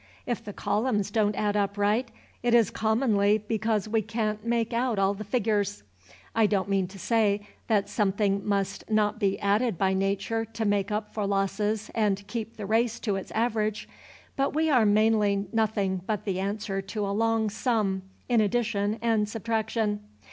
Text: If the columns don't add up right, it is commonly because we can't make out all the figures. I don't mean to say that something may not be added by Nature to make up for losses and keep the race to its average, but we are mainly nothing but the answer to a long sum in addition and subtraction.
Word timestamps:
If 0.25 0.43
the 0.43 0.51
columns 0.51 1.11
don't 1.11 1.35
add 1.35 1.55
up 1.55 1.77
right, 1.77 2.09
it 2.41 2.55
is 2.55 2.71
commonly 2.71 3.37
because 3.37 3.87
we 3.87 4.01
can't 4.01 4.43
make 4.43 4.73
out 4.73 4.97
all 4.97 5.13
the 5.13 5.23
figures. 5.23 5.83
I 6.33 6.47
don't 6.47 6.67
mean 6.67 6.87
to 6.87 6.97
say 6.97 7.45
that 7.67 7.87
something 7.87 8.41
may 8.49 8.63
not 8.89 9.19
be 9.19 9.39
added 9.39 9.77
by 9.77 9.93
Nature 9.93 10.43
to 10.43 10.65
make 10.65 10.89
up 10.89 11.13
for 11.13 11.27
losses 11.27 11.91
and 11.93 12.25
keep 12.25 12.57
the 12.57 12.65
race 12.65 12.99
to 13.01 13.15
its 13.15 13.29
average, 13.33 13.87
but 14.35 14.55
we 14.55 14.71
are 14.71 14.87
mainly 14.87 15.45
nothing 15.53 16.01
but 16.07 16.25
the 16.25 16.39
answer 16.39 16.81
to 16.81 17.05
a 17.05 17.13
long 17.13 17.51
sum 17.51 18.01
in 18.27 18.41
addition 18.41 18.97
and 19.03 19.29
subtraction. 19.29 19.99